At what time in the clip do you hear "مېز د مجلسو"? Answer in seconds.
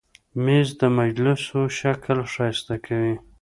0.43-1.59